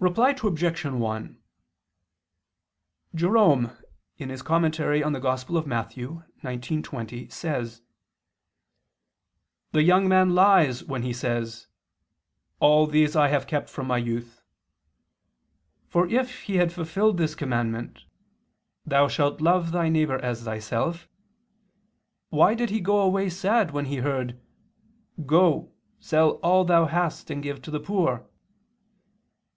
[0.00, 0.42] Reply Obj.
[0.84, 1.38] 1:
[3.14, 3.66] Jerome
[4.18, 5.94] (Super Matth.
[6.58, 7.82] xix, 20) says:
[9.70, 11.68] "The young man lies when he says:
[12.58, 14.42] 'All these have I kept from my youth.'
[15.86, 18.02] For if he had fulfilled this commandment,
[18.84, 21.08] 'Thou shalt love thy neighbor as thyself,'
[22.30, 24.40] why did he go away sad when he heard:
[25.24, 25.70] Go,
[26.00, 28.26] sell all thou hast and give to the poor?"